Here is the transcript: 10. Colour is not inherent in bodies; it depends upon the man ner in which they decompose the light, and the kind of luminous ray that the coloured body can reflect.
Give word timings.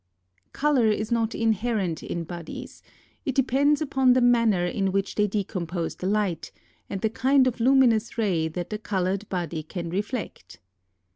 10. 0.45 0.49
Colour 0.53 0.87
is 0.87 1.11
not 1.11 1.35
inherent 1.35 2.01
in 2.01 2.23
bodies; 2.23 2.81
it 3.23 3.35
depends 3.35 3.83
upon 3.83 4.13
the 4.13 4.19
man 4.19 4.49
ner 4.49 4.65
in 4.65 4.91
which 4.91 5.13
they 5.13 5.27
decompose 5.27 5.95
the 5.97 6.07
light, 6.07 6.51
and 6.89 7.01
the 7.01 7.09
kind 7.11 7.45
of 7.45 7.59
luminous 7.59 8.17
ray 8.17 8.47
that 8.47 8.71
the 8.71 8.79
coloured 8.79 9.29
body 9.29 9.61
can 9.61 9.91
reflect. 9.91 10.57